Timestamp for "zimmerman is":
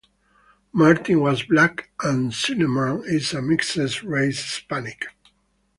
2.33-3.35